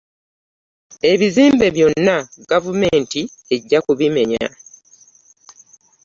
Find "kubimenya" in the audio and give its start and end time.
3.85-4.45